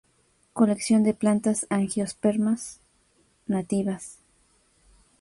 [0.53, 2.79] Colección de plantas angiospermas
[3.45, 4.17] nativas.